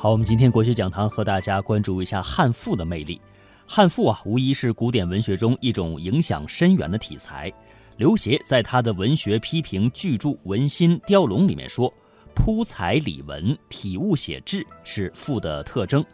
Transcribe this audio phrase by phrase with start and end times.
[0.00, 3.20] 好，我们今天国学讲堂和大家关注一下汉赋的魅力。
[3.66, 7.52] 汉赋啊，无疑是古典文学中一种影响深远的题材。
[7.96, 11.92] 刘勰在他的文学批评巨著《文心雕龙》里面说
[12.32, 16.04] ：“铺才理文，体物写志是赋的特征。”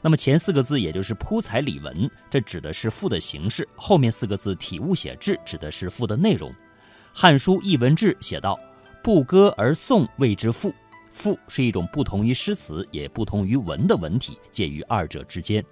[0.00, 6.50] 那么前四个字也就是“铺才理文”，这指的是赋的形式；后面四个字“体物写志”指的是赋的内容。
[7.12, 8.58] 《汉书艺文志》写道
[9.04, 10.72] ：“不歌而颂谓之赋。”
[11.16, 15.64] 赋是一种不同于诗词也不同于文的文体，介于二者之间。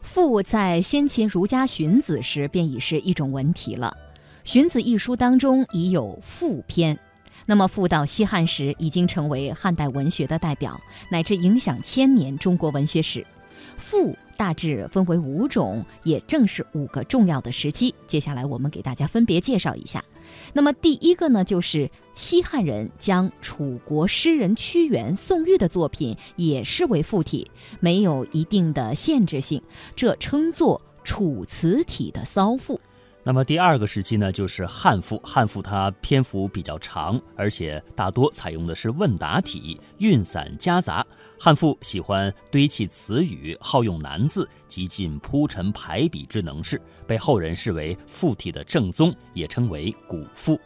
[0.00, 3.96] 赋在先秦儒家荀子时便已是一种文体了，
[4.42, 6.98] 《荀子》一书当中已有赋篇。
[7.46, 13.24] 那么赋到西汉时已经成为汉代文学的代表，乃至影响千年中国文学史。
[13.78, 17.94] 赋大致分为五种，也正是五个重要的时期。
[18.08, 20.04] 接下来我们给大家分别介绍一下。
[20.52, 29.62] 那么第一个呢，就是西汉人将楚国诗人屈原、宋玉的作品也视为赋体，没有一定的限制性，
[29.94, 32.80] 这称作楚辞体的骚赋。
[33.24, 35.16] 那么第二个时期呢，就是汉赋。
[35.22, 41.06] 汉赋它篇幅比较长，而且大多采用的是问答体，韵散夹杂。
[41.38, 50.58] 汉赋喜欢堆砌词语，好用难字，极尽铺陈排比之能事，被后人视为赋体的正宗，也称为古赋。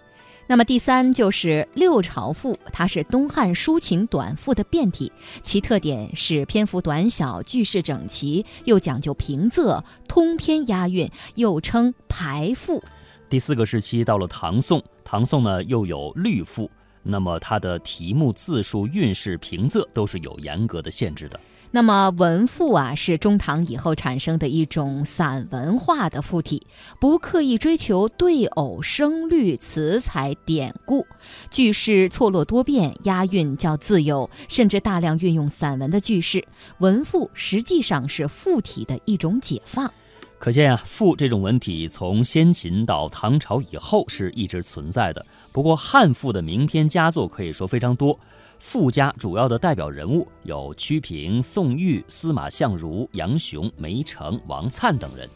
[0.48, 5.10] 那么第三就是六朝赋，它是东汉抒情短赋的变体，
[5.42, 12.80] 其特点是篇幅短小，句式整齐，又讲究平仄，通篇押韵，又称排赋。
[13.28, 16.70] 第四个时期到了唐宋，唐宋呢又有律赋，
[17.02, 21.40] 那么它的题目、字数、韵式、平仄都是有严格的限制的。
[21.72, 26.66] 那么文赋啊，是中唐以后产生的一种散文化的赋体，
[27.00, 31.06] 不刻意追求对偶、声律、词采、典故，
[31.50, 36.46] 句式错落多变，押韵较自由，甚至大量运用散文的句式。
[36.78, 39.92] 文赋实际上是赋体的一种解放。
[40.38, 45.24] 可见啊，赋这种文体从先秦到唐朝以后是一直存在的。
[45.50, 48.18] 不过汉赋的名篇佳作可以说非常多，
[48.58, 55.28] 赋家主要的代表人物有屈平、宋玉、司马相如、杨雄、梅城、王粲等人。《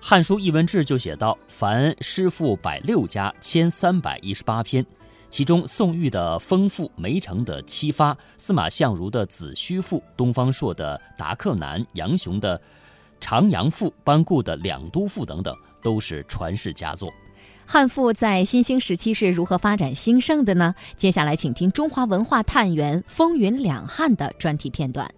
[0.00, 4.84] 汉书艺文志》就写道：凡诗赋百六家，千三百一十八篇，
[5.28, 12.60] 其中宋玉的《丰赋》，梅城的《七发》，司马相如的《子虚赋》，东方朔的《达克南》，杨雄的。
[13.24, 17.08] 长阳赋、班固的两都赋等等，都是传世佳作。
[17.66, 20.74] 汉赋在新兴时期是如何发展兴盛的呢？
[20.96, 25.10] 接下来，请听中华文化探源风云两汉的专题片段。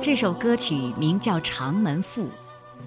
[0.00, 2.22] 这首歌曲名叫《长门赋》。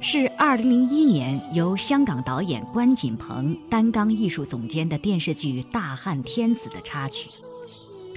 [0.03, 7.29] 是二零零一年由香港导演关锦鹏担纲艺术总监的电视剧《大汉天子》的插曲，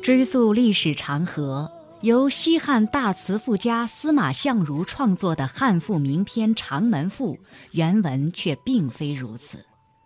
[0.04, 1.72] 追溯历史长河，
[2.02, 7.36] 由西汉大词赋家司马相如创作的汉赋名篇《长门赋》，
[7.70, 9.64] 原文却并非如此。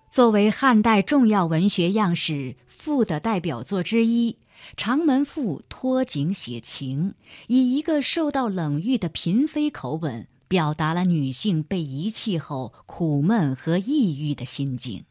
[0.08, 4.34] 作为汉代重要文学样式赋的代表作之一，
[4.76, 7.14] 《长门赋》托景写情，
[7.48, 10.28] 以一个受到冷遇的嫔妃口吻。
[10.46, 15.04] 表达了女性被遗弃后苦闷和抑郁的心境。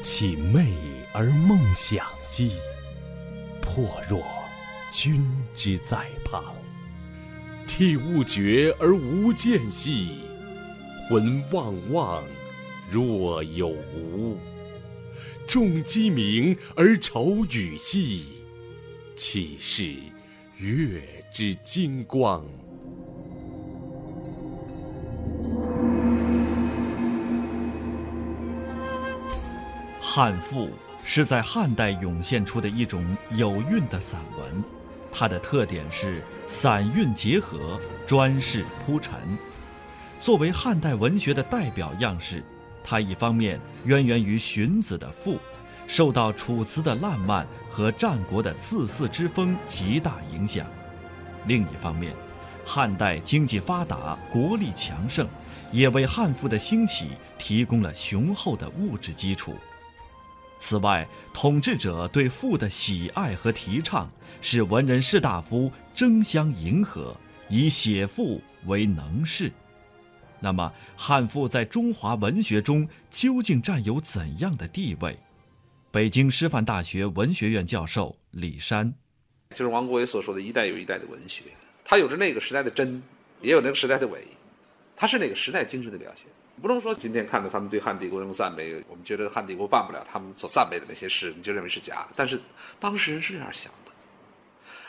[0.00, 0.72] 忽起寐
[1.12, 2.52] 而梦想兮，
[3.60, 4.24] 魄若
[4.90, 5.22] 君
[5.54, 6.42] 之在旁；
[7.66, 10.20] 涕物绝而无间兮，
[11.06, 12.24] 魂旺旺
[12.90, 14.38] 若有无；
[15.46, 18.24] 众鸡鸣而愁雨兮，
[19.14, 19.94] 岂是？
[20.56, 21.02] 月
[21.34, 22.42] 之金光。
[30.12, 30.68] 汉赋
[31.04, 34.64] 是在汉代涌现出的一种有韵的散文，
[35.12, 37.78] 它的特点是散韵结合，
[38.08, 39.14] 专事铺陈。
[40.20, 42.42] 作为汉代文学的代表样式，
[42.82, 45.38] 它一方面渊源于荀子的赋。
[45.86, 50.66] 受到楚辞的烂漫和战国的自肆之风极大影响。
[51.46, 52.12] 另一方面，
[52.64, 55.24] 汉代经济发达，国力强盛，
[55.70, 59.54] 也为汉赋的兴起提供了雄厚的物质基础。
[60.60, 64.08] 此外，统治者对赋的喜爱和提倡，
[64.42, 67.16] 使文人士大夫争相迎合，
[67.48, 69.50] 以写赋为能事。
[70.38, 75.18] 那么，汉赋在中华文学中究竟占有怎样的地位？
[75.90, 78.94] 北京师范大学文学院教授李山，
[79.50, 81.44] 就是王国维所说的一代有一代的文学，
[81.84, 83.02] 它有着那个时代的真，
[83.40, 84.24] 也有那个时代的伪，
[84.94, 86.26] 它是那个时代精神的表现。
[86.60, 92.06] 不能说今天看到他们对汉帝国那么赞美，我们觉得汉帝国办不了他们所赞美的那些事，你就认为是假。
[92.14, 92.38] 但是
[92.78, 93.92] 当事人是这样想的，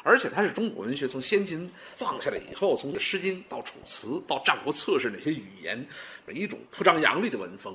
[0.04, 5.86] 而且它是中国文学从先秦放下来以后，从《诗经》到《楚辞》到《战国策》是哪些语言，
[6.26, 7.74] 每一种铺张扬丽的文风，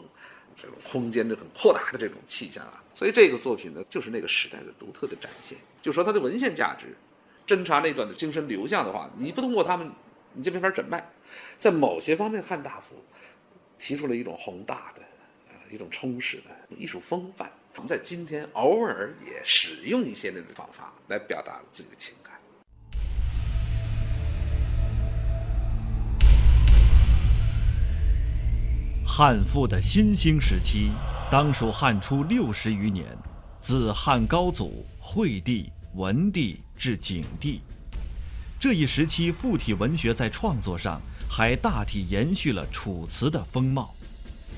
[0.56, 2.82] 这种空间的很扩大的这种气象啊。
[2.94, 5.56] 所以这个作品呢，就是那个时代的独特的展现。
[5.80, 6.96] 就说它的文献价值，
[7.46, 9.90] 侦查那段的精神流向的话，你不通过他们，
[10.32, 11.06] 你就没法诊脉。
[11.56, 12.96] 在某些方面，汉大夫。
[13.78, 15.02] 提出了一种宏大的，
[15.48, 17.50] 呃，一种充实的艺术风范。
[17.74, 22.32] 我们在今天偶尔也使用一些那种方法来表达自己的情感。
[29.06, 30.90] 汉赋的新兴时期，
[31.30, 33.06] 当属汉初六十余年，
[33.60, 37.60] 自汉高祖、惠帝、文帝至景帝。
[38.58, 41.00] 这一时期，附体文学在创作上。
[41.28, 43.94] 还大体延续了楚辞的风貌，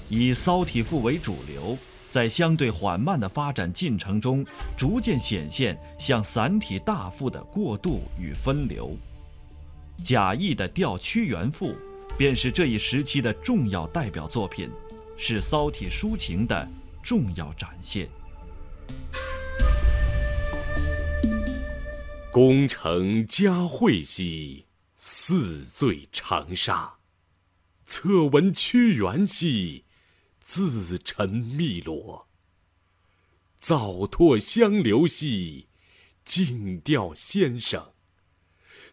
[0.08, 1.76] 以骚体赋为主流，
[2.10, 4.44] 在相对缓慢的发展进程中，
[4.76, 8.96] 逐渐显现向散体大赋的过渡与分流。
[10.04, 11.70] 贾谊的《调屈原赋》
[12.16, 14.70] 便是这一时期的重要代表作品，
[15.16, 16.68] 是骚体抒情的
[17.02, 18.08] 重要展现。
[22.30, 24.67] 功成嘉会兮。
[25.00, 26.98] 四醉长沙，
[27.86, 29.84] 侧闻屈原兮，
[30.40, 32.28] 自沉汨罗。
[33.56, 35.68] 早拓香流兮，
[36.24, 37.92] 静调先生。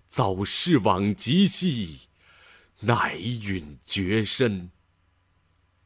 [0.07, 2.01] 早逝往极兮，
[2.81, 4.69] 乃陨绝身。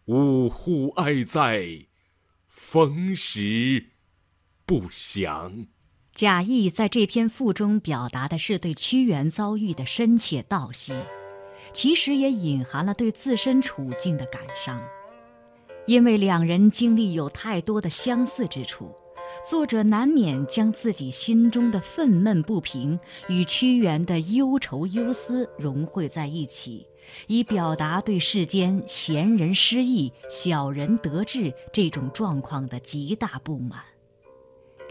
[0.08, 1.88] 呜呼哀哉，
[2.50, 3.92] 逢时
[4.66, 5.68] 不祥。
[6.20, 10.92] 贾谊在这篇赋中表达的是对屈原遭遇的深切悼惜，
[11.72, 14.84] 其实也隐含了对自身处境的感伤。
[15.88, 18.94] 因为两人经历有太多的相似之处，
[19.50, 23.00] 作者难免将自己心中的愤懑不平
[23.30, 26.86] 与屈原的忧愁忧思融汇在一起，
[27.28, 33.80] 以表达对世间贤人失意、小人得志这种状况的极大不满。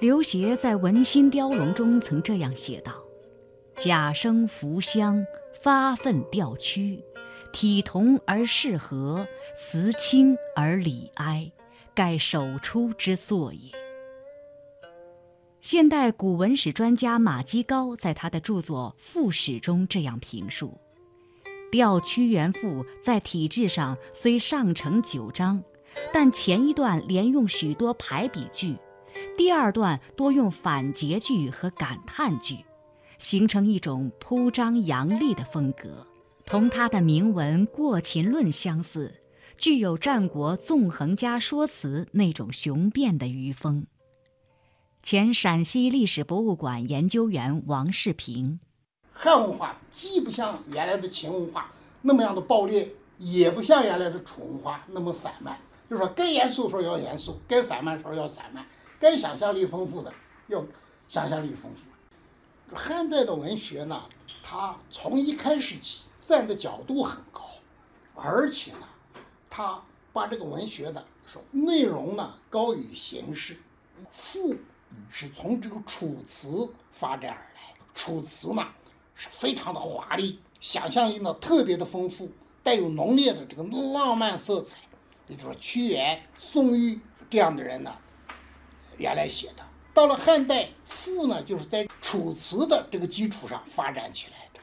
[0.01, 2.93] 刘勰在《文心雕龙》中曾这样写道
[3.75, 5.27] ：“贾生扶香，
[5.61, 7.03] 发愤调屈，
[7.53, 11.51] 体同而适和，辞清而礼哀，
[11.97, 13.73] 盖首出之作也。”
[15.61, 20.79] 现代古文史专家马基高在他的著作《赋史》中这样评述
[21.73, 25.61] ：“《调屈原赋》在体制上虽上承九章，
[26.13, 28.77] 但前一段连用许多排比句。”
[29.39, 32.57] 第二段多用反诘句和感叹句，
[33.19, 36.05] 形成一种铺张扬丽的风格，
[36.45, 39.15] 同他的铭文《过秦论》相似，
[39.57, 43.87] 具有战国纵横家说辞那种雄辩的余风。
[45.05, 48.59] 前陕西历史博物馆研究员王世平：
[49.13, 51.71] 汉文化既不像原来的秦文化
[52.03, 52.89] 那么样的暴烈，
[53.19, 55.57] 也不像原来的楚文化那么散漫，
[55.89, 58.67] 就是说该严肃时候要严肃，该散漫时候要散漫。
[59.01, 60.13] 该想象力丰富的，
[60.49, 60.65] 要
[61.09, 62.77] 想象力丰富。
[62.77, 64.03] 汉代的文学呢，
[64.43, 67.43] 它从一开始起站的角度很高，
[68.15, 68.89] 而且呢，
[69.49, 69.81] 它
[70.13, 73.57] 把这个文学的说内容呢高于形式。
[74.11, 74.55] 赋
[75.11, 78.67] 是从这个楚辞发展而来，楚辞呢
[79.15, 82.31] 是非常的华丽，想象力呢特别的丰富，
[82.63, 84.77] 带有浓烈的这个浪漫色彩。
[85.27, 87.95] 也就是说，屈原、宋玉这样的人呢。
[88.99, 89.65] 原来写的，
[89.95, 94.61] 到了汉代，赋呢就是在楚辞的这个基础上发展起来的。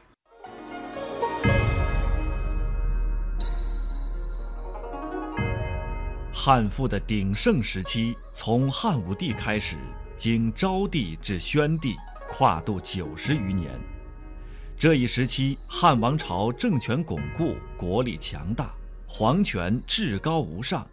[6.33, 9.77] 汉赋的鼎盛时期，从汉武帝开始，
[10.17, 11.95] 经昭帝至宣帝，
[12.29, 13.71] 跨度九十余年。
[14.77, 18.73] 这一时期，汉王朝政权巩固，国力强大，
[19.07, 20.85] 皇权至高无上。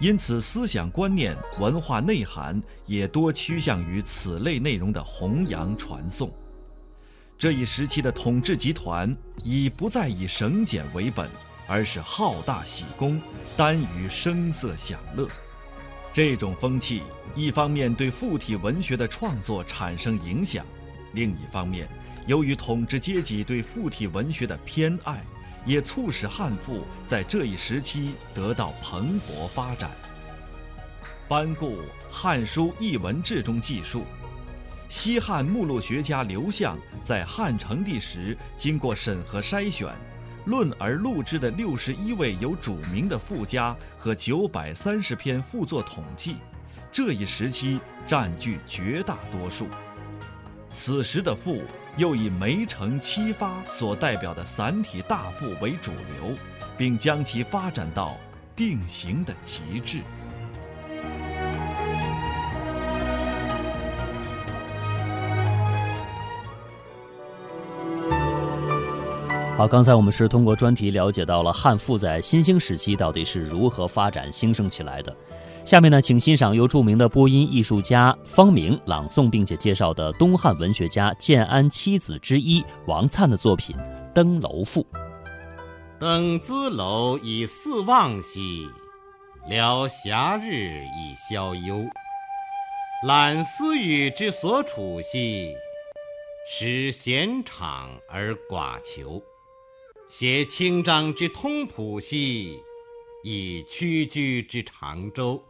[0.00, 6.30] 因此，思想观念、文化内涵也多趋向于此类内容的弘扬传颂。
[7.38, 9.14] 这一时期的统治集团
[9.44, 11.28] 已不再以省俭为本，
[11.66, 13.20] 而是好大喜功，
[13.58, 15.28] 耽于声色享乐。
[16.14, 17.02] 这种风气，
[17.36, 20.64] 一方面对附体文学的创作产生影响，
[21.12, 21.86] 另一方面，
[22.26, 25.22] 由于统治阶级对附体文学的偏爱。
[25.66, 29.90] 也促使汉赋在这一时期得到蓬勃发展。
[31.28, 31.78] 班固
[32.10, 34.04] 《汉书艺文志》中记述，
[34.88, 39.88] 西汉目录学家刘向在汉成帝时，经过审核筛选，
[40.46, 46.36] 论而录制的六十一位有主名的赋家和九百三十篇赋作统计，
[46.90, 49.68] 这一时期占据绝大多数。
[50.68, 51.62] 此时的赋
[51.96, 56.34] 又以梅城七发所代表的散体大赋为主流，
[56.78, 58.16] 并将其发展到
[58.56, 60.00] 定型的极致。
[69.56, 75.14] 好，刚才我们是通过专题了解到了汉赋在新兴时期到底是如何发展兴盛起来的。
[75.70, 83.76] 下面呢，请欣赏由著名的播音艺术家方明朗诵并且介绍的东汉文学家建安七子之一王粲的作品
[84.12, 84.82] 《登楼赋》。
[86.00, 88.68] 登兹楼以四望兮，
[89.48, 91.84] 聊暇日以消忧。
[93.06, 95.54] 览思语之所处兮，
[96.50, 99.22] 使闲敞而寡求。
[100.08, 102.58] 携清章之通朴兮，
[103.22, 105.40] 以屈居之长洲；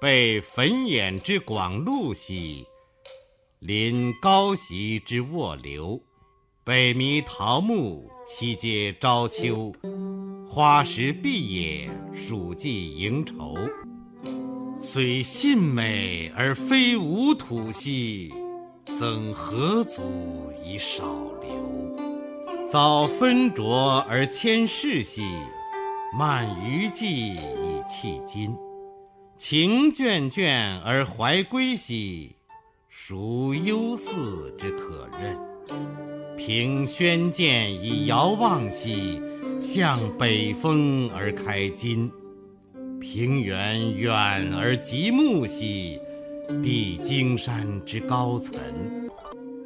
[0.00, 2.66] 备汾眼之广陆兮，
[3.60, 6.00] 临高席之卧流；
[6.62, 9.72] 北弥桃木，西接朝秋。
[10.46, 13.56] 花时闭也，暑季迎愁。
[14.78, 18.34] 虽信美而非吾土兮，
[18.98, 21.02] 曾何足以少
[21.40, 22.68] 留？
[22.68, 25.22] 早分浊而迁世兮，
[26.12, 28.54] 慢余迹以弃今。
[29.46, 32.34] 情眷眷而怀归兮，
[32.88, 35.38] 孰忧思之可任？
[36.34, 39.20] 凭轩鉴以遥望兮，
[39.60, 42.10] 向北风而开襟。
[42.98, 46.00] 平原远而极目兮，
[46.48, 48.54] 蔽荆山之高层。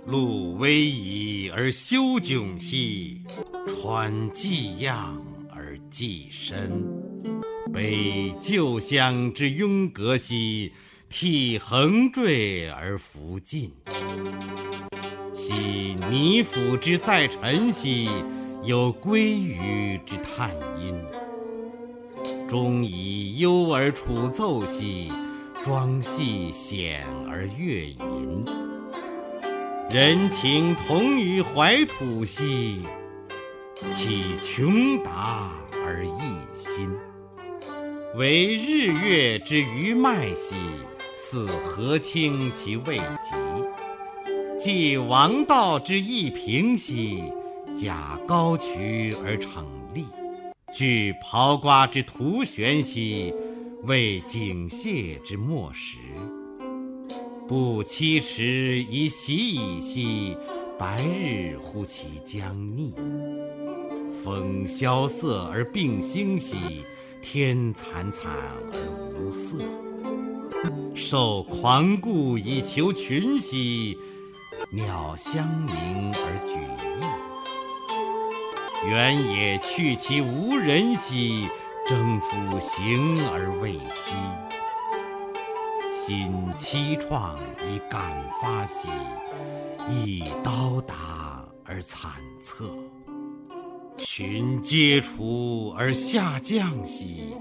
[0.06, 3.23] 路逶迤而修迥兮，
[3.68, 5.23] 川既漾
[5.54, 6.98] 而既深。
[7.73, 10.73] 悲旧乡之拥隔兮，
[11.09, 13.73] 涕横坠而弗尽。
[15.33, 18.09] 昔泥府之在陈兮，
[18.65, 20.95] 有归鱼之叹音。
[22.49, 25.13] 终以幽而楚奏兮，
[25.63, 28.45] 庄系险而乐吟。
[29.91, 32.81] 人情同于怀土兮，
[33.93, 35.53] 岂穷达
[35.85, 36.21] 而益
[36.57, 36.91] 心？
[38.19, 40.57] 惟日月之余脉兮，
[40.99, 43.37] 似河清其未极；
[44.59, 47.23] 继王道之义平兮，
[47.77, 50.03] 假高渠而成立；
[50.75, 53.33] 据刨瓜之徒玄兮，
[53.85, 55.99] 为井榭之没时。
[57.47, 60.37] 不期迟以喜矣兮，
[60.77, 62.93] 白日乎其将逆。
[64.25, 66.57] 风萧瑟而并兴兮，
[67.21, 68.33] 天惨惨
[68.73, 68.79] 而
[69.15, 69.59] 无色。
[70.95, 73.97] 兽狂顾以求群兮，
[74.71, 76.89] 鸟相鸣而举义。
[78.89, 81.49] 原野去其无人兮，
[81.87, 84.15] 征夫行而未息。
[85.91, 88.01] 心凄怆以感
[88.41, 88.89] 发兮，
[89.89, 92.71] 亦刀达而惨恻。
[93.99, 97.35] 群皆除而下降兮，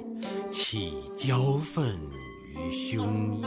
[0.52, 1.96] 岂交愤
[2.56, 3.46] 于胸臆？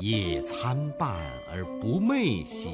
[0.00, 1.16] 夜参半
[1.52, 2.70] 而不寐兮，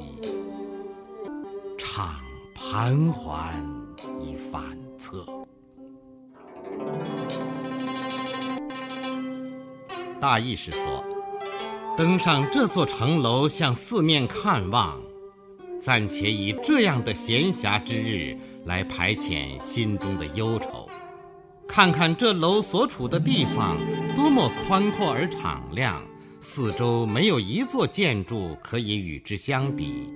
[1.77, 2.09] 怅
[2.55, 3.53] 盘桓
[4.19, 5.23] 以反侧。
[10.19, 11.03] 大意是说。
[11.97, 14.99] 登上这座城楼，向四面看望，
[15.79, 20.87] 暂且以这样的闲暇之日来排遣心中的忧愁。
[21.67, 23.77] 看看这楼所处的地方
[24.15, 26.03] 多么宽阔而敞亮，
[26.39, 30.09] 四周没有一座建筑可以与之相比。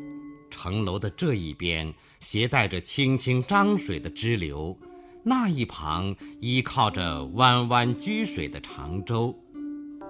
[0.51, 4.77] 城楼的这一边携带着清清漳水的支流，
[5.23, 9.37] 那一旁依靠着弯弯曲水的长洲。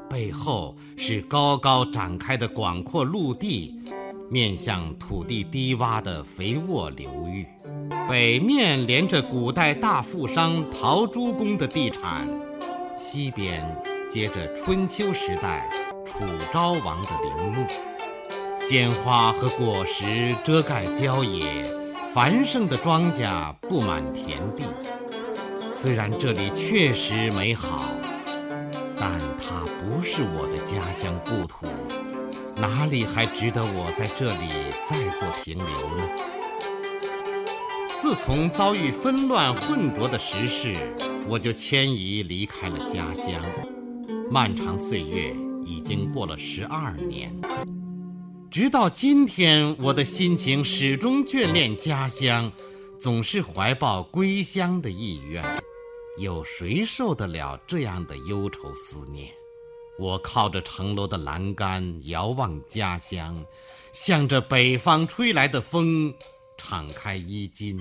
[0.08, 3.80] 背后是高高展开的广阔陆地，
[4.30, 7.44] 面向土地低洼的肥沃流域；
[8.10, 12.28] 北面连着古代大富商陶朱公的地产，
[12.98, 13.64] 西边
[14.10, 15.70] 接着春秋时代
[16.06, 16.24] 楚
[16.54, 17.66] 昭王的陵墓。
[18.60, 21.46] 鲜花和果实遮盖郊野，
[22.14, 24.64] 繁盛的庄稼布满田地。
[25.72, 27.82] 虽然这里确实美好。
[28.98, 31.68] 但它不是我的家乡故土，
[32.56, 34.48] 哪里还值得我在这里
[34.90, 35.66] 再做停留
[35.98, 36.04] 呢？
[38.02, 40.76] 自从遭遇纷乱混浊的时事，
[41.28, 43.44] 我就迁移离开了家乡。
[44.30, 45.36] 漫长岁月
[45.66, 47.34] 已经过了十二年，
[48.52, 52.52] 直到今天，我的心情始终眷恋家乡，
[53.00, 55.44] 总是怀抱归乡的意愿。
[56.18, 59.32] 有谁受得了这样的忧愁思念？
[59.98, 63.44] 我靠着城楼的栏杆，遥望家乡，
[63.92, 66.14] 向着北方吹来的风。
[66.58, 67.80] 敞开衣襟，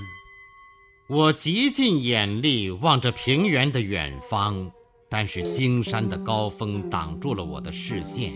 [1.08, 4.70] 我极尽眼力望着平原的远方，
[5.08, 8.32] 但是荆山的高峰挡住了我的视线。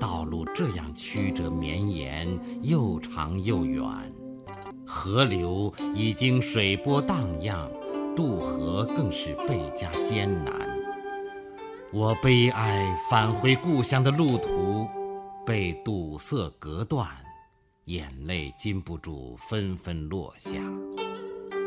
[0.00, 2.28] 道路这样曲折绵延，
[2.62, 3.82] 又长又远，
[4.84, 7.70] 河流已经水波荡漾，
[8.16, 10.52] 渡河更是倍加艰难。
[11.92, 14.88] 我悲哀返回故乡的路途
[15.46, 17.06] 被堵塞隔断。
[17.92, 20.58] 眼泪禁不住纷纷落下。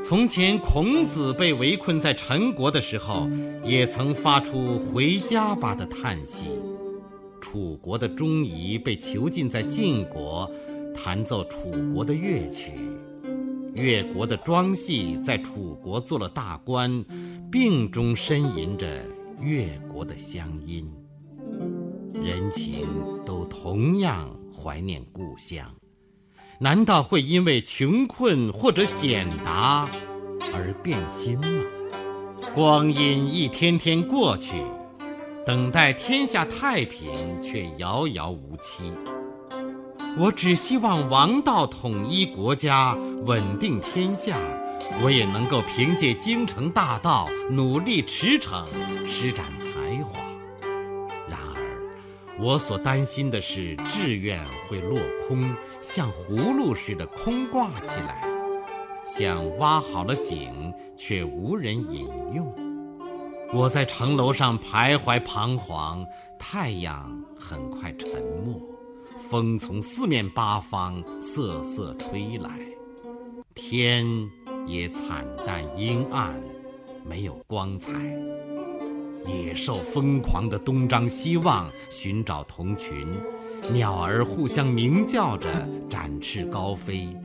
[0.03, 3.29] 从前，孔子被围困在陈国的时候，
[3.63, 6.46] 也曾发出“回家吧”的叹息；
[7.39, 10.50] 楚国的钟仪被囚禁在晋国，
[10.96, 12.72] 弹奏楚国的乐曲；
[13.75, 17.05] 越国的庄戏在楚国做了大官，
[17.51, 19.05] 病中呻吟着
[19.39, 20.91] 越国的乡音。
[22.13, 22.88] 人情
[23.24, 25.72] 都同样怀念故乡。
[26.60, 29.90] 难道会因为穷困或者显达
[30.54, 31.48] 而变心吗？
[32.54, 34.64] 光阴一天天过去，
[35.46, 38.90] 等待天下太平却遥遥无期。
[40.18, 44.38] 我只希望王道统一国家，稳定天下，
[45.04, 48.66] 我也能够凭借京城大道努力驰骋，
[49.06, 50.22] 施展才华。
[51.30, 54.98] 然而，我所担心的是志愿会落
[55.28, 55.42] 空。
[55.88, 58.27] 像葫芦似的空挂起来，
[59.06, 62.54] 像挖好了井却无人饮用。
[63.54, 66.06] 我在城楼上徘徊彷徨，
[66.39, 68.10] 太阳很快沉
[68.43, 68.60] 没，
[69.30, 72.60] 风从四面八方瑟瑟吹来，
[73.54, 74.06] 天
[74.65, 76.34] 也惨淡阴暗，
[77.06, 77.93] 没有光彩。
[79.26, 83.08] 野兽疯狂地东张西望，寻找同群。
[83.71, 85.47] 鸟儿互相鸣叫着，
[85.89, 87.15] 展翅高飞，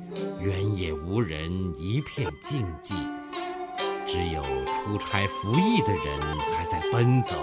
[0.41, 2.95] 原野无人，一片静寂，
[4.07, 7.37] 只有出差服役的人还在奔走，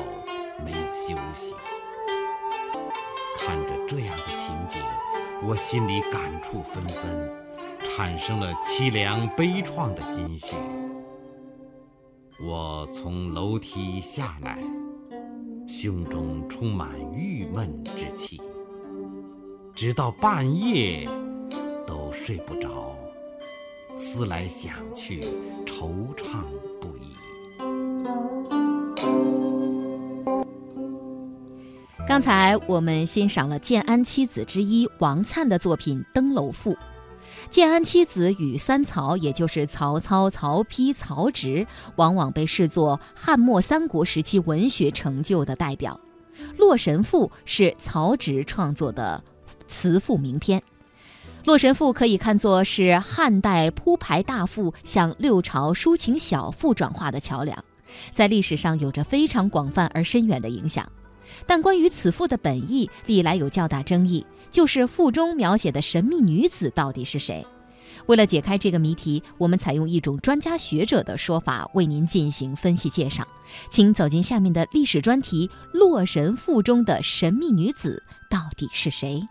[0.66, 1.54] 没有休息。
[3.40, 4.82] 看着这样的情景，
[5.44, 7.32] 我心里感触纷纷，
[7.96, 10.56] 产生了凄凉悲怆的心绪。
[12.44, 14.60] 我从楼梯下来，
[15.68, 18.42] 胸中充满郁闷之气。
[19.78, 21.08] 直到半夜
[21.86, 22.98] 都睡不着，
[23.96, 25.20] 思来想去，
[25.68, 26.42] 惆怅
[26.82, 27.14] 不已。
[32.08, 36.74] 刚才我们欣赏了建安七子之一王粲的作品《登楼赋》。
[37.52, 46.00] 建安七子与三曹，也就是曹操、曹丕、曹植，往往被视作汉末三国时期文学成就的代表。
[46.58, 49.24] 《洛神赋》是曹植创作的。
[49.68, 50.60] 词赋名篇，
[51.46, 57.64] 《洛神赋》可以看作是汉代铺排大赋向六朝抒情小赋转化的桥梁，
[58.12, 60.90] 在历史上有着非常广泛而深远的影响。
[61.46, 67.46] 但关于此赋的本意，历来有较大争议，就是赋中描写的神秘女子到底是谁？
[68.06, 73.28] 为了解开这个谜题，我们采用一种专家学者的说法为您进行分析介绍，
[73.70, 79.22] 请走进下面的历史专题：《洛神赋》中的神秘女子到底是谁？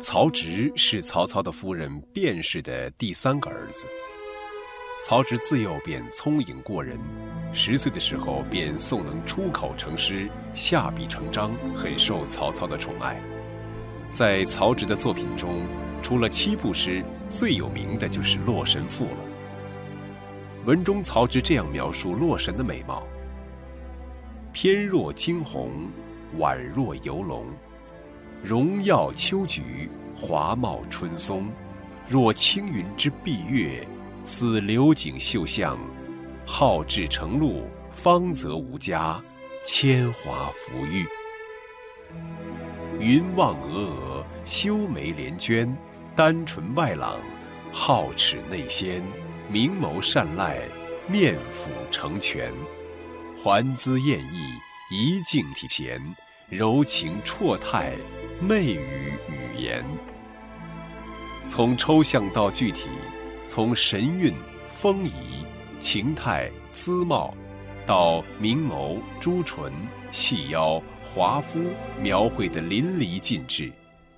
[0.00, 3.86] 曹植是曹操的夫人卞氏的第三个儿子。
[5.04, 6.98] 曹植自幼便聪颖过人，
[7.52, 13.20] 十岁的时候便诵能出口成诗，下笔成章，很受曹操的宠爱。
[14.10, 15.66] 在曹植的作品中，
[16.02, 19.16] 除了七步诗，最有名的就是《洛神赋》了。
[20.66, 23.02] 文中曹植这样描述洛神的美貌：
[24.52, 25.90] 翩若惊鸿，
[26.38, 27.46] 宛若游龙。
[28.42, 31.48] 荣耀秋菊，华茂春松，
[32.08, 33.86] 若青云之蔽月，
[34.24, 35.78] 似流景秀相。
[36.44, 39.22] 好志成路，芳泽无加，
[39.64, 41.06] 铅华浮玉。
[42.98, 45.72] 云望峨峨，修眉连娟，
[46.16, 47.20] 丹唇外朗，
[47.72, 49.00] 皓齿内鲜，
[49.48, 50.62] 明眸善睐，
[51.06, 52.52] 面辅成全，
[53.40, 54.50] 环姿艳逸，
[54.90, 56.02] 仪静体闲，
[56.48, 57.92] 柔情绰态。
[58.42, 59.84] 媚语语言，
[61.46, 62.88] 从抽象到具体，
[63.46, 64.34] 从神韵、
[64.68, 65.46] 风仪、
[65.78, 67.32] 情态、姿貌，
[67.86, 69.72] 到明眸、朱唇、
[70.10, 71.60] 细腰、华肤，
[72.02, 73.72] 描绘的淋漓尽致，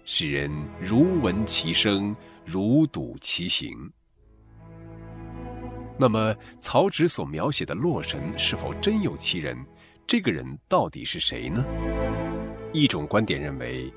[0.06, 3.76] 使人如闻其声，如睹其形。
[5.98, 9.54] 那么，曹植所描写的洛神是否真有其人？
[10.06, 11.62] 这个人到底是谁呢？
[12.72, 13.92] 一种观点认为，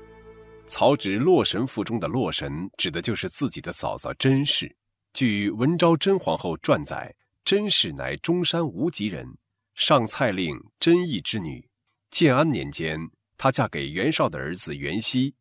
[0.68, 4.76] 曹植《洛神赋》中的洛神指的就是自己的嫂嫂甄氏。
[5.14, 7.12] 据文昭甄皇后传载，
[7.44, 9.26] 甄氏乃中山无极人，
[9.74, 11.66] 上蔡令甄毅之女。
[12.10, 13.00] 建安年间，
[13.38, 15.34] 她嫁给袁绍的儿子袁熙。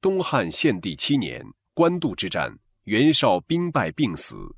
[0.00, 4.56] 东汉献帝七年，官渡之战，袁绍兵败病死。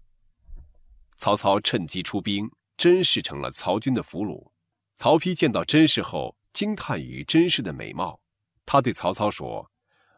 [1.18, 4.50] 曹操趁机出兵，甄氏成了曹军的俘虏。
[4.96, 8.20] 曹丕见到甄氏后，惊叹于甄氏的美貌。
[8.64, 9.70] 他对曹操说：“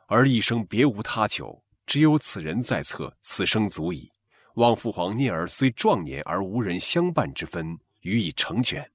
[0.09, 4.11] 而一生别无他求，只有此人在侧，此生足矣。
[4.55, 8.90] 望父皇念儿虽壮年而无人相伴之分，予以成全。”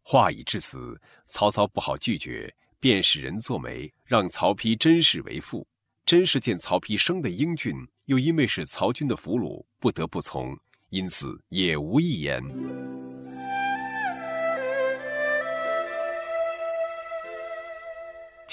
[0.00, 5.66] 话已至此，曹操不好拒绝，便使人作媒，让曹丕甄氏为妇。
[6.06, 10.56] 甄氏见曹丕生得英俊，又因为是曹军的俘虏，不得不从。
[10.90, 12.40] 因此也无一言。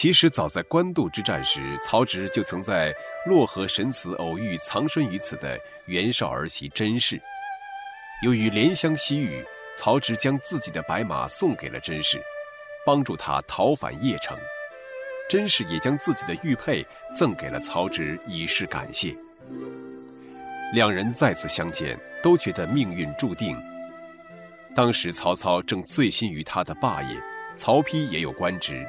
[0.01, 2.91] 其实早在官渡之战时，曹植就曾在
[3.27, 7.21] 洛河神祠偶遇藏身于此的袁绍儿媳甄氏。
[8.23, 9.45] 由于怜香惜玉，
[9.77, 12.19] 曹植将自己的白马送给了甄氏，
[12.83, 14.35] 帮助他逃返邺城。
[15.29, 16.83] 甄氏也将自己的玉佩
[17.15, 19.15] 赠给了曹植，以示感谢。
[20.73, 21.95] 两人再次相见。
[22.23, 23.55] 都觉得命运注定。
[24.75, 27.15] 当时曹操正醉心于他的霸业，
[27.61, 28.83] 曹丕也有官职，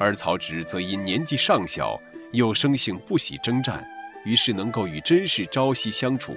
[0.00, 1.96] 而曹植则因年纪尚小，
[2.32, 3.86] 又生性不喜征战，
[4.24, 6.36] 于是能够与甄氏朝夕相处。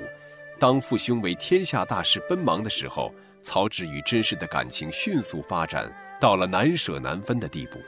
[0.60, 7.80] 当父兄为天下大事奔忙的时候，曹植与甄氏的感情迅速发展到了难舍难分的地步。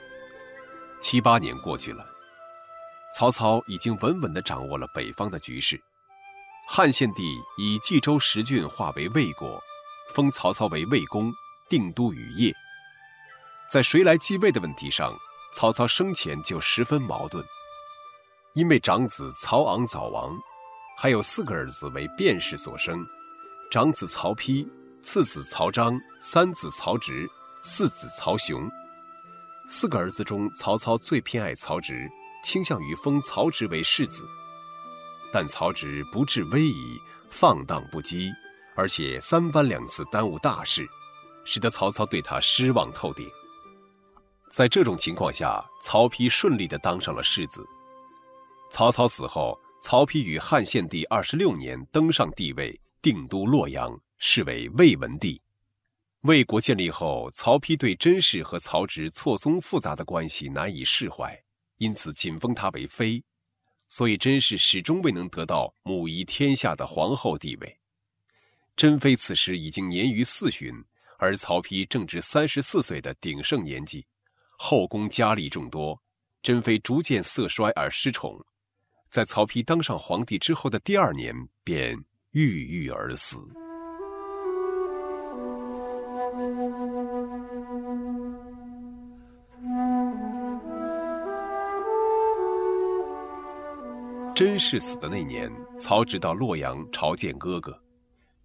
[0.99, 2.03] 七八年过去了，
[3.15, 5.79] 曹操已经稳稳地掌握了北方的局势。
[6.67, 7.21] 汉献帝
[7.59, 9.61] 以冀州十郡划为魏国，
[10.15, 11.31] 封曹操为魏公，
[11.69, 12.51] 定都于邺。
[13.71, 15.17] 在谁来继位的问题上，
[15.53, 17.41] 曹操生前就十分矛盾。
[18.53, 20.37] 因为长子曹昂早亡，
[20.97, 23.01] 还有四个儿子为卞氏所生：
[23.71, 24.67] 长子曹丕，
[25.01, 27.25] 次子曹彰，三子曹植，
[27.63, 28.69] 四子曹雄。
[29.69, 32.09] 四个儿子中，曹操最偏爱曹植，
[32.43, 34.25] 倾向于封曹植为世子。
[35.31, 38.29] 但曹植不治威仪，放荡不羁，
[38.75, 40.85] 而且三番两次耽误大事，
[41.45, 43.31] 使得曹操对他失望透顶。
[44.51, 47.65] 在这种情况下，曹丕顺利地当上了世子。
[48.69, 55.41] 曹操死后，曹丕于汉献帝二十六年登上帝位，定都洛阳，是为魏文帝。
[56.23, 61.41] 魏国建立后，曹丕对甄氏和曹植错综复杂的关系难以释怀，
[61.77, 63.23] 因此仅封他为妃。
[63.87, 67.77] 所以，甄氏始终未能得到母仪天下的皇后地位。
[68.75, 70.73] 甄妃此时已经年逾四旬，
[71.17, 74.05] 而曹丕正值三十四岁的鼎盛年纪，
[74.63, 75.99] 后宫佳丽众多，
[76.43, 78.39] 甄妃逐渐色衰而失宠，
[79.09, 81.97] 在曹丕当上皇帝之后的第二年便
[82.29, 83.39] 郁郁而死。
[94.35, 97.75] 甄氏死的那年，曹植到洛阳朝见哥哥。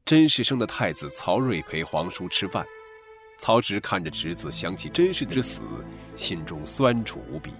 [0.07, 2.66] 甄氏生的太子曹睿陪皇叔吃饭，
[3.38, 5.62] 曹植看着侄子，想起甄氏之死，
[6.14, 7.53] 心中酸楚无比。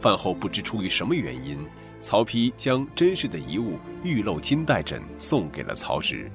[0.00, 1.58] 饭后不知出于什么原因，
[2.00, 6.30] 曹丕将甄氏的遗物玉漏金带枕送给了曹植。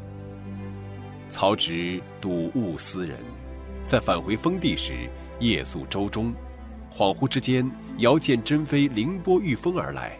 [1.27, 3.19] 曹植睹物思人，
[3.83, 6.33] 在返回封地时夜宿舟中，
[6.91, 10.17] 恍惚之间遥见甄妃凌波御风而来。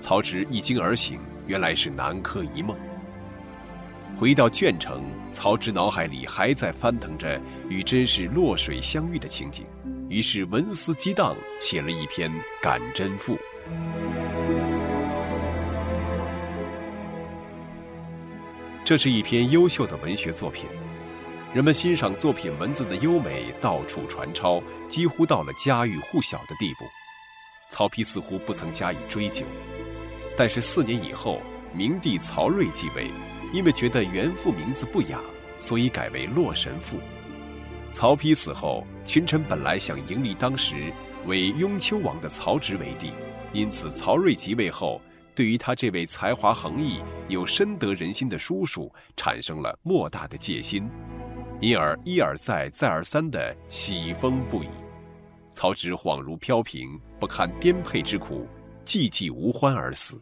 [0.00, 2.76] 曹植一惊而醒，原来是南柯一梦。
[4.14, 9.66] 回到卷城，曹植脑海里还在翻腾着与甄氏落水相遇的情景，
[10.08, 12.30] 于是文思激荡，写了一篇
[12.62, 13.34] 《感甄赋》。
[18.84, 20.64] 这是一篇优秀的文学作品，
[21.52, 26.84] 人们欣赏作品文字的优美到处传抄，几乎到了家喻户晓的地步。
[27.68, 29.44] 曹丕似乎不曾加以追究。
[30.36, 31.42] 但是四年以后，
[31.74, 33.10] 明帝曹睿继位，
[33.52, 35.20] 因为觉得原父名字不雅，
[35.58, 36.98] 所以改为洛神赋。
[37.92, 40.92] 曹丕死后，群臣本来想迎立当时
[41.26, 43.12] 为雍丘王的曹植为帝，
[43.52, 45.00] 因此曹睿即位后，
[45.34, 50.88] 对于他这位才华横溢又深得人心的叔叔产生了莫大的戒心，
[51.60, 54.68] 因而一而再、再而三的喜风不已。
[55.50, 58.46] 曹植恍如飘萍，不堪颠沛之苦，
[58.84, 60.20] 寂寂无欢而死。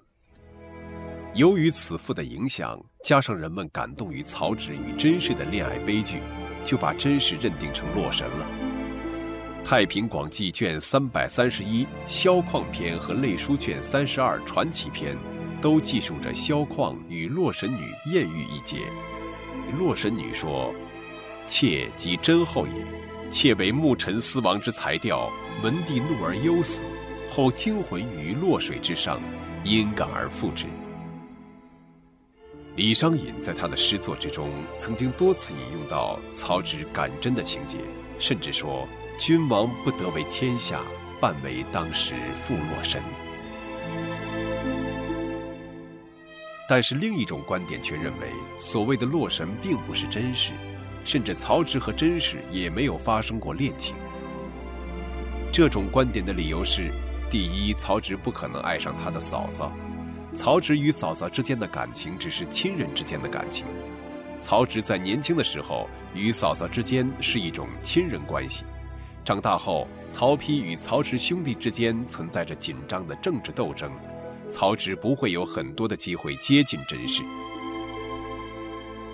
[1.35, 6.21] 由于此赋的影响，加上人们感动于曹植与甄氏的恋爱悲剧，
[6.65, 8.47] 就把甄氏认定成洛神了。
[9.67, 15.17] 《太平广记》卷三百三十一《萧况篇》和《类书》卷三十二《传奇篇》，
[15.61, 18.79] 都记述着萧况与洛神女艳遇一节。
[19.77, 20.73] 洛神女说
[21.49, 25.29] ：“妾即甄后也，妾为牧尘思王之才调，
[25.65, 26.85] 闻帝怒而忧死，
[27.29, 29.21] 后惊魂于洛水之上，
[29.65, 30.67] 因感而复之。”
[32.77, 37.79] 李商隐在他的诗作之中，曾经多次引用到曹植感甄的情节，
[38.19, 38.87] 甚至说。
[39.17, 40.81] 君王不得为天下，
[41.21, 43.01] 半为当时负洛神。
[46.69, 48.27] 但是另一种观点却认为，
[48.59, 50.51] 所谓的洛神并不是真实，
[51.05, 53.95] 甚至曹植和甄氏也没有发生过恋情。
[55.53, 56.91] 这种观点的理由是：
[57.31, 59.71] 第一，曹植不可能爱上他的嫂嫂；
[60.35, 63.67] 曹植与嫂嫂之间的感情只是亲人之间的感情；
[64.41, 68.65] 曹植在年轻的时候与嫂嫂之间是一种亲人关系。
[69.25, 73.91] 长大后，曹丕与曹植兄弟之间存在着紧张的政治斗争，
[74.51, 77.23] 曹植不会有很多的机会接近甄氏。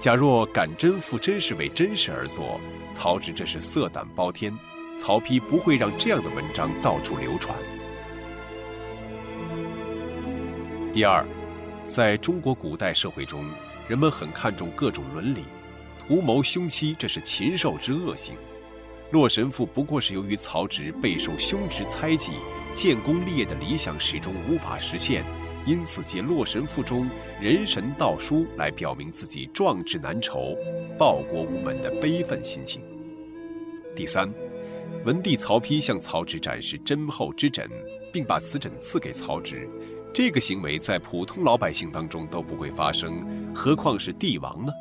[0.01, 2.59] 假若敢真负甄氏为真实而作，
[2.93, 4.53] 曹植这是色胆包天，
[4.99, 7.55] 曹丕不会让这样的文章到处流传。
[10.93, 11.25] 第二，
[11.87, 13.49] 在中国古代社会中，
[13.87, 15.45] 人们很看重各种伦理，
[16.01, 18.35] 图谋凶妻，这是禽兽之恶行。
[19.13, 22.33] 洛神赋不过是由于曹植备受兄侄猜忌，
[22.75, 25.25] 建功立业的理想始终无法实现，
[25.65, 27.09] 因此借洛神赋中
[27.41, 30.57] 人神道书来表明自己壮志难酬、
[30.99, 32.83] 报国无门的悲愤心情。
[33.95, 34.29] 第三，
[35.05, 37.71] 文帝曹丕向曹植展示真厚之枕，
[38.13, 39.69] 并把此枕赐给曹植，
[40.13, 44.73] 这个行为在普通老百姓当中都不会发生，何况是帝王呢？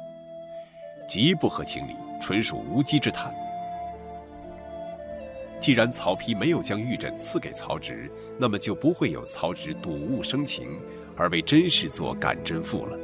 [1.08, 3.34] 极不合情理，纯属无稽之谈。
[5.60, 10.80] 既然曹丕没有将玉枕赐给曹植，那么就不会有曹植睹物生情，
[11.16, 12.98] 而为甄氏做感甄赋了。